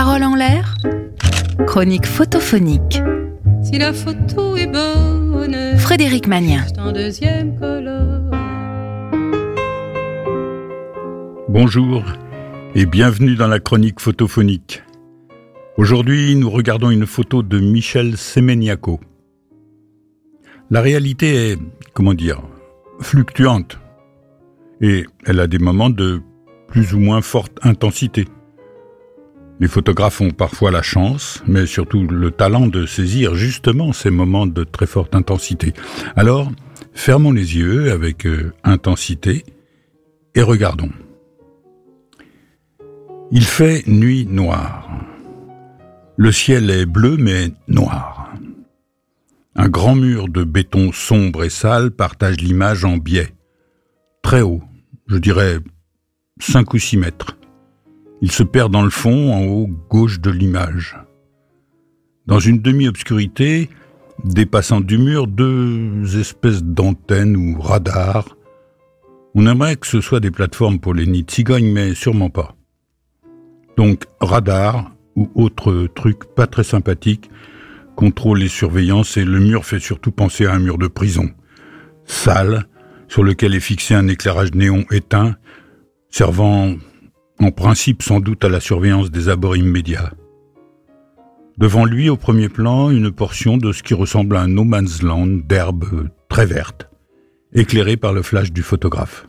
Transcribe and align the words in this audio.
Parole 0.00 0.22
en 0.22 0.36
l'air 0.36 0.76
Chronique 1.66 2.06
photophonique. 2.06 3.02
Si 3.64 3.78
la 3.78 3.92
photo 3.92 4.54
est 4.56 4.68
bonne, 4.68 5.76
Frédéric 5.76 6.28
Magnien. 6.28 6.64
Bonjour 11.48 12.04
et 12.76 12.86
bienvenue 12.86 13.34
dans 13.34 13.48
la 13.48 13.58
chronique 13.58 13.98
photophonique. 13.98 14.84
Aujourd'hui, 15.76 16.36
nous 16.36 16.48
regardons 16.48 16.90
une 16.90 17.06
photo 17.06 17.42
de 17.42 17.58
Michel 17.58 18.16
Semeniaco. 18.16 19.00
La 20.70 20.80
réalité 20.80 21.50
est, 21.50 21.58
comment 21.92 22.14
dire, 22.14 22.40
fluctuante 23.00 23.80
et 24.80 25.06
elle 25.26 25.40
a 25.40 25.48
des 25.48 25.58
moments 25.58 25.90
de 25.90 26.20
plus 26.68 26.94
ou 26.94 27.00
moins 27.00 27.20
forte 27.20 27.58
intensité. 27.64 28.26
Les 29.60 29.68
photographes 29.68 30.20
ont 30.20 30.30
parfois 30.30 30.70
la 30.70 30.82
chance, 30.82 31.42
mais 31.46 31.66
surtout 31.66 32.06
le 32.06 32.30
talent 32.30 32.68
de 32.68 32.86
saisir 32.86 33.34
justement 33.34 33.92
ces 33.92 34.10
moments 34.10 34.46
de 34.46 34.62
très 34.62 34.86
forte 34.86 35.16
intensité. 35.16 35.72
Alors, 36.14 36.50
fermons 36.94 37.32
les 37.32 37.56
yeux 37.56 37.90
avec 37.90 38.24
euh, 38.26 38.52
intensité 38.62 39.44
et 40.36 40.42
regardons. 40.42 40.92
Il 43.32 43.44
fait 43.44 43.82
nuit 43.88 44.26
noire. 44.26 44.88
Le 46.16 46.30
ciel 46.30 46.70
est 46.70 46.86
bleu 46.86 47.16
mais 47.18 47.48
noir. 47.66 48.32
Un 49.56 49.68
grand 49.68 49.96
mur 49.96 50.28
de 50.28 50.44
béton 50.44 50.92
sombre 50.92 51.42
et 51.42 51.50
sale 51.50 51.90
partage 51.90 52.36
l'image 52.36 52.84
en 52.84 52.96
biais. 52.96 53.34
Très 54.22 54.40
haut, 54.40 54.62
je 55.08 55.16
dirais 55.16 55.58
5 56.40 56.72
ou 56.74 56.78
6 56.78 56.96
mètres. 56.96 57.36
Il 58.20 58.32
se 58.32 58.42
perd 58.42 58.72
dans 58.72 58.82
le 58.82 58.90
fond, 58.90 59.32
en 59.32 59.44
haut 59.44 59.68
gauche 59.88 60.20
de 60.20 60.30
l'image. 60.30 60.96
Dans 62.26 62.40
une 62.40 62.60
demi-obscurité, 62.60 63.70
dépassant 64.24 64.80
du 64.80 64.98
mur, 64.98 65.26
deux 65.26 66.18
espèces 66.18 66.62
d'antennes 66.62 67.36
ou 67.36 67.60
radars. 67.60 68.36
On 69.34 69.46
aimerait 69.46 69.76
que 69.76 69.86
ce 69.86 70.00
soit 70.00 70.20
des 70.20 70.30
plateformes 70.30 70.80
pour 70.80 70.94
les 70.94 71.06
nids 71.06 71.22
de 71.22 71.30
cigognes, 71.30 71.72
mais 71.72 71.94
sûrement 71.94 72.30
pas. 72.30 72.56
Donc 73.76 74.06
radar 74.20 74.90
ou 75.14 75.30
autre 75.34 75.86
truc 75.94 76.24
pas 76.34 76.46
très 76.46 76.64
sympathique, 76.64 77.30
contrôle 77.94 78.42
et 78.42 78.48
surveillance 78.48 79.16
et 79.16 79.24
le 79.24 79.38
mur 79.38 79.64
fait 79.64 79.80
surtout 79.80 80.10
penser 80.10 80.46
à 80.46 80.54
un 80.54 80.58
mur 80.58 80.78
de 80.78 80.88
prison. 80.88 81.30
Sale, 82.04 82.66
sur 83.06 83.22
lequel 83.22 83.54
est 83.54 83.60
fixé 83.60 83.94
un 83.94 84.08
éclairage 84.08 84.52
néon 84.54 84.84
éteint, 84.90 85.36
servant 86.10 86.74
en 87.40 87.50
principe 87.50 88.02
sans 88.02 88.20
doute 88.20 88.44
à 88.44 88.48
la 88.48 88.60
surveillance 88.60 89.10
des 89.10 89.28
abords 89.28 89.56
immédiats. 89.56 90.12
Devant 91.56 91.84
lui, 91.84 92.08
au 92.08 92.16
premier 92.16 92.48
plan, 92.48 92.90
une 92.90 93.10
portion 93.10 93.56
de 93.56 93.72
ce 93.72 93.82
qui 93.82 93.94
ressemble 93.94 94.36
à 94.36 94.42
un 94.42 94.48
no 94.48 94.64
man's 94.64 95.02
land 95.02 95.26
d'herbe 95.26 96.08
très 96.28 96.46
verte, 96.46 96.88
éclairée 97.52 97.96
par 97.96 98.12
le 98.12 98.22
flash 98.22 98.52
du 98.52 98.62
photographe. 98.62 99.28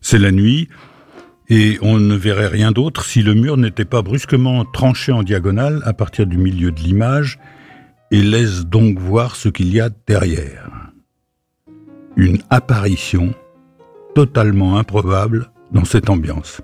C'est 0.00 0.18
la 0.18 0.32
nuit, 0.32 0.68
et 1.48 1.78
on 1.82 1.98
ne 1.98 2.14
verrait 2.14 2.48
rien 2.48 2.72
d'autre 2.72 3.04
si 3.04 3.22
le 3.22 3.34
mur 3.34 3.56
n'était 3.56 3.84
pas 3.84 4.02
brusquement 4.02 4.64
tranché 4.64 5.12
en 5.12 5.22
diagonale 5.22 5.82
à 5.84 5.92
partir 5.92 6.26
du 6.26 6.38
milieu 6.38 6.72
de 6.72 6.80
l'image 6.80 7.38
et 8.10 8.22
laisse 8.22 8.66
donc 8.66 8.98
voir 8.98 9.36
ce 9.36 9.48
qu'il 9.48 9.72
y 9.72 9.80
a 9.80 9.90
derrière. 10.06 10.70
Une 12.16 12.38
apparition 12.50 13.34
totalement 14.14 14.78
improbable 14.78 15.50
dans 15.72 15.84
cette 15.84 16.10
ambiance. 16.10 16.60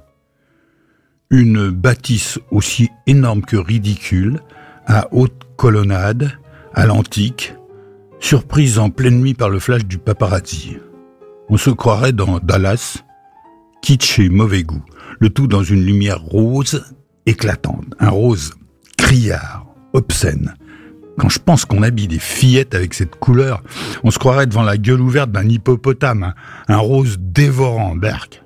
Une 1.31 1.71
bâtisse 1.71 2.39
aussi 2.51 2.91
énorme 3.07 3.43
que 3.43 3.57
ridicule, 3.57 4.41
à 4.87 5.09
haute 5.13 5.43
colonnade, 5.57 6.33
à 6.75 6.87
l'antique, 6.87 7.55
surprise 8.21 8.79
en 8.79 8.91
pleine 8.91 9.21
nuit 9.21 9.35
par 9.35 9.49
le 9.49 9.59
flash 9.59 9.85
du 9.85 9.99
paparazzi. 9.99 10.77
On 11.49 11.57
se 11.57 11.71
croirait 11.71 12.13
dans 12.13 12.39
Dallas, 12.39 13.03
kitsch 13.83 14.19
et 14.19 14.29
mauvais 14.29 14.63
goût, 14.63 14.85
le 15.21 15.31
tout 15.31 15.47
dans 15.47 15.63
une 15.63 15.85
lumière 15.85 16.21
rose 16.21 16.85
éclatante, 17.27 17.95
un 17.99 18.11
rose 18.11 18.55
criard, 18.97 19.67
obscène. 19.93 20.55
Quand 21.19 21.29
je 21.29 21.39
pense 21.39 21.65
qu'on 21.65 21.83
habille 21.83 22.09
des 22.09 22.19
fillettes 22.19 22.75
avec 22.75 22.95
cette 22.95 23.17
couleur, 23.17 23.63
on 24.03 24.11
se 24.11 24.19
croirait 24.19 24.47
devant 24.47 24.63
la 24.63 24.79
gueule 24.79 25.01
ouverte 25.01 25.31
d'un 25.31 25.49
hippopotame, 25.49 26.35
un, 26.69 26.77
rose 26.79 27.19
dévorant, 27.21 27.95
berk. 27.95 28.42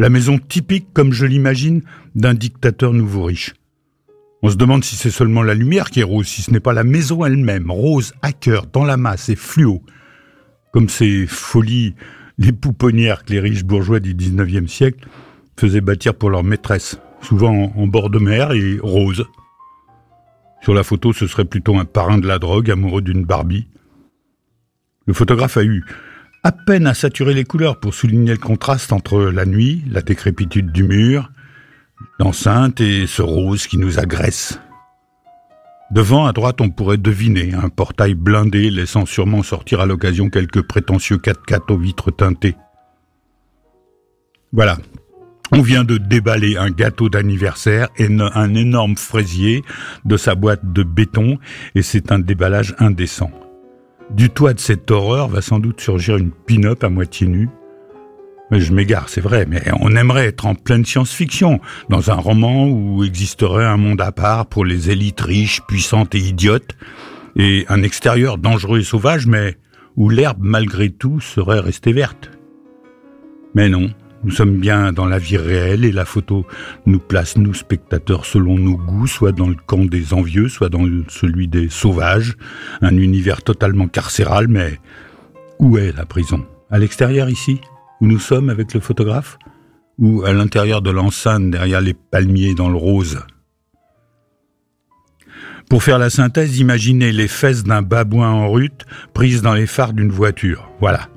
La 0.00 0.08
maison 0.08 0.38
typique, 0.38 0.94
comme 0.94 1.12
je 1.12 1.26
l'imagine, 1.26 1.82
d'un 2.14 2.32
dictateur 2.32 2.94
nouveau 2.94 3.24
riche. 3.24 3.52
On 4.42 4.48
se 4.48 4.56
demande 4.56 4.82
si 4.82 4.96
c'est 4.96 5.10
seulement 5.10 5.42
la 5.42 5.52
lumière 5.52 5.90
qui 5.90 6.00
est 6.00 6.04
rose, 6.04 6.26
si 6.26 6.40
ce 6.40 6.50
n'est 6.52 6.58
pas 6.58 6.72
la 6.72 6.84
maison 6.84 7.22
elle-même, 7.22 7.70
rose 7.70 8.14
à 8.22 8.32
cœur, 8.32 8.64
dans 8.64 8.84
la 8.84 8.96
masse 8.96 9.28
et 9.28 9.36
fluo, 9.36 9.82
comme 10.72 10.88
ces 10.88 11.26
folies 11.26 11.96
les 12.38 12.52
pouponnières 12.52 13.26
que 13.26 13.34
les 13.34 13.40
riches 13.40 13.62
bourgeois 13.62 14.00
du 14.00 14.14
19e 14.14 14.68
siècle 14.68 15.06
faisaient 15.58 15.82
bâtir 15.82 16.14
pour 16.14 16.30
leurs 16.30 16.44
maîtresses, 16.44 16.98
souvent 17.20 17.70
en 17.76 17.86
bord 17.86 18.08
de 18.08 18.18
mer 18.18 18.52
et 18.52 18.78
rose. 18.82 19.26
Sur 20.62 20.72
la 20.72 20.82
photo, 20.82 21.12
ce 21.12 21.26
serait 21.26 21.44
plutôt 21.44 21.76
un 21.76 21.84
parrain 21.84 22.16
de 22.16 22.26
la 22.26 22.38
drogue 22.38 22.70
amoureux 22.70 23.02
d'une 23.02 23.26
Barbie. 23.26 23.68
Le 25.06 25.12
photographe 25.12 25.58
a 25.58 25.62
eu 25.62 25.84
à 26.42 26.52
peine 26.52 26.86
à 26.86 26.94
saturer 26.94 27.34
les 27.34 27.44
couleurs 27.44 27.78
pour 27.78 27.94
souligner 27.94 28.32
le 28.32 28.38
contraste 28.38 28.92
entre 28.92 29.20
la 29.24 29.44
nuit, 29.44 29.82
la 29.90 30.00
décrépitude 30.00 30.72
du 30.72 30.84
mur, 30.84 31.30
l'enceinte 32.18 32.80
et 32.80 33.06
ce 33.06 33.22
rose 33.22 33.66
qui 33.66 33.76
nous 33.76 33.98
agresse. 33.98 34.58
Devant, 35.90 36.26
à 36.26 36.32
droite, 36.32 36.60
on 36.60 36.70
pourrait 36.70 36.98
deviner 36.98 37.52
un 37.52 37.68
portail 37.68 38.14
blindé 38.14 38.70
laissant 38.70 39.06
sûrement 39.06 39.42
sortir 39.42 39.80
à 39.80 39.86
l'occasion 39.86 40.30
quelques 40.30 40.62
prétentieux 40.62 41.16
4x4 41.16 41.72
aux 41.72 41.78
vitres 41.78 42.12
teintées. 42.12 42.54
Voilà. 44.52 44.78
On 45.52 45.62
vient 45.62 45.82
de 45.82 45.98
déballer 45.98 46.56
un 46.56 46.70
gâteau 46.70 47.08
d'anniversaire 47.08 47.88
et 47.98 48.06
un 48.06 48.54
énorme 48.54 48.96
fraisier 48.96 49.64
de 50.04 50.16
sa 50.16 50.36
boîte 50.36 50.72
de 50.72 50.84
béton 50.84 51.38
et 51.74 51.82
c'est 51.82 52.12
un 52.12 52.20
déballage 52.20 52.76
indécent. 52.78 53.32
Du 54.14 54.28
toit 54.28 54.54
de 54.54 54.60
cette 54.60 54.90
horreur 54.90 55.28
va 55.28 55.40
sans 55.40 55.60
doute 55.60 55.80
surgir 55.80 56.16
une 56.16 56.30
pin-up 56.30 56.82
à 56.84 56.88
moitié 56.88 57.26
nue. 57.26 57.48
Je 58.50 58.72
m'égare, 58.72 59.08
c'est 59.08 59.20
vrai, 59.20 59.46
mais 59.46 59.62
on 59.78 59.94
aimerait 59.94 60.26
être 60.26 60.46
en 60.46 60.56
pleine 60.56 60.84
science-fiction, 60.84 61.60
dans 61.88 62.10
un 62.10 62.16
roman 62.16 62.66
où 62.66 63.04
existerait 63.04 63.64
un 63.64 63.76
monde 63.76 64.00
à 64.00 64.10
part 64.10 64.46
pour 64.46 64.64
les 64.64 64.90
élites 64.90 65.20
riches, 65.20 65.60
puissantes 65.68 66.16
et 66.16 66.18
idiotes, 66.18 66.76
et 67.36 67.64
un 67.68 67.84
extérieur 67.84 68.38
dangereux 68.38 68.80
et 68.80 68.84
sauvage, 68.84 69.28
mais 69.28 69.56
où 69.96 70.08
l'herbe, 70.08 70.40
malgré 70.40 70.90
tout, 70.90 71.20
serait 71.20 71.60
restée 71.60 71.92
verte. 71.92 72.32
Mais 73.54 73.68
non, 73.68 73.90
nous 74.22 74.30
sommes 74.30 74.58
bien 74.58 74.92
dans 74.92 75.06
la 75.06 75.18
vie 75.18 75.38
réelle 75.38 75.84
et 75.84 75.92
la 75.92 76.04
photo 76.04 76.46
nous 76.84 76.98
place, 76.98 77.38
nous 77.38 77.54
spectateurs, 77.54 78.26
selon 78.26 78.58
nos 78.58 78.76
goûts, 78.76 79.06
soit 79.06 79.32
dans 79.32 79.48
le 79.48 79.54
camp 79.54 79.84
des 79.84 80.12
envieux, 80.12 80.48
soit 80.48 80.68
dans 80.68 80.86
celui 81.08 81.48
des 81.48 81.68
sauvages, 81.70 82.36
un 82.82 82.96
univers 82.96 83.42
totalement 83.42 83.88
carcéral, 83.88 84.48
mais 84.48 84.78
où 85.58 85.78
est 85.78 85.96
la 85.96 86.04
prison? 86.04 86.44
À 86.70 86.78
l'extérieur 86.78 87.30
ici? 87.30 87.60
Où 88.00 88.06
nous 88.06 88.18
sommes 88.18 88.50
avec 88.50 88.74
le 88.74 88.80
photographe? 88.80 89.38
Ou 89.98 90.22
à 90.24 90.32
l'intérieur 90.32 90.82
de 90.82 90.90
l'enceinte 90.90 91.50
derrière 91.50 91.80
les 91.80 91.94
palmiers 91.94 92.54
dans 92.54 92.68
le 92.68 92.76
rose? 92.76 93.20
Pour 95.70 95.82
faire 95.82 95.98
la 95.98 96.10
synthèse, 96.10 96.58
imaginez 96.58 97.12
les 97.12 97.28
fesses 97.28 97.62
d'un 97.62 97.82
babouin 97.82 98.30
en 98.30 98.50
rute 98.50 98.86
prises 99.14 99.40
dans 99.40 99.54
les 99.54 99.66
phares 99.66 99.92
d'une 99.92 100.10
voiture. 100.10 100.68
Voilà. 100.80 101.08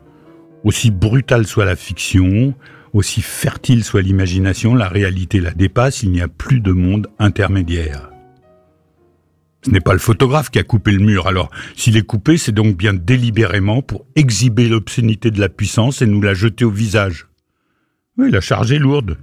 Aussi 0.63 0.91
brutale 0.91 1.47
soit 1.47 1.65
la 1.65 1.75
fiction, 1.75 2.53
aussi 2.93 3.21
fertile 3.21 3.83
soit 3.83 4.01
l'imagination, 4.01 4.75
la 4.75 4.87
réalité 4.87 5.39
la 5.39 5.51
dépasse, 5.51 6.03
il 6.03 6.11
n'y 6.11 6.21
a 6.21 6.27
plus 6.27 6.59
de 6.59 6.71
monde 6.71 7.07
intermédiaire. 7.19 8.09
Ce 9.65 9.71
n'est 9.71 9.81
pas 9.81 9.93
le 9.93 9.99
photographe 9.99 10.49
qui 10.49 10.59
a 10.59 10.63
coupé 10.63 10.91
le 10.91 11.03
mur, 11.03 11.27
alors 11.27 11.49
s'il 11.75 11.97
est 11.97 12.05
coupé, 12.05 12.37
c'est 12.37 12.51
donc 12.51 12.75
bien 12.75 12.93
délibérément 12.93 13.81
pour 13.81 14.05
exhiber 14.15 14.67
l'obscénité 14.67 15.31
de 15.31 15.39
la 15.39 15.49
puissance 15.49 16.01
et 16.01 16.05
nous 16.05 16.21
la 16.21 16.33
jeter 16.33 16.65
au 16.65 16.69
visage. 16.69 17.27
Oui, 18.17 18.29
la 18.29 18.41
charge 18.41 18.71
est 18.71 18.79
lourde. 18.79 19.17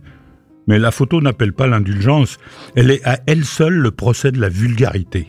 Mais 0.67 0.79
la 0.79 0.91
photo 0.91 1.21
n'appelle 1.21 1.53
pas 1.53 1.67
l'indulgence, 1.67 2.39
elle 2.75 2.91
est 2.91 3.05
à 3.07 3.21
elle 3.27 3.45
seule 3.45 3.75
le 3.75 3.91
procès 3.91 4.33
de 4.33 4.41
la 4.41 4.49
vulgarité. 4.49 5.27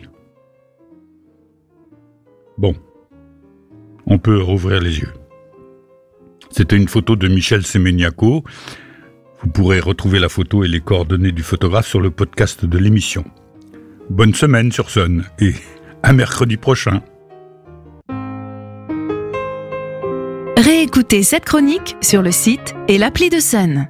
Bon, 2.58 2.74
on 4.06 4.18
peut 4.18 4.40
rouvrir 4.40 4.80
les 4.80 5.00
yeux. 5.00 5.12
C'était 6.52 6.76
une 6.76 6.88
photo 6.88 7.16
de 7.16 7.28
Michel 7.28 7.66
Semeniaco. 7.66 8.44
Vous 9.42 9.48
pourrez 9.48 9.80
retrouver 9.80 10.18
la 10.18 10.28
photo 10.28 10.62
et 10.64 10.68
les 10.68 10.80
coordonnées 10.80 11.32
du 11.32 11.42
photographe 11.42 11.88
sur 11.88 12.00
le 12.00 12.10
podcast 12.10 12.64
de 12.64 12.78
l'émission. 12.78 13.24
Bonne 14.10 14.34
semaine 14.34 14.70
sur 14.70 14.90
Sun 14.90 15.24
et 15.40 15.54
à 16.02 16.12
mercredi 16.12 16.56
prochain. 16.56 17.02
Réécoutez 20.58 21.22
cette 21.22 21.44
chronique 21.44 21.96
sur 22.02 22.22
le 22.22 22.30
site 22.30 22.74
et 22.86 22.98
l'appli 22.98 23.30
de 23.30 23.40
Sun. 23.40 23.88